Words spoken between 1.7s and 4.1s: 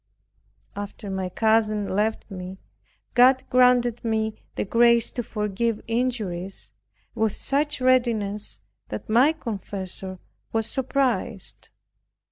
left me, God granted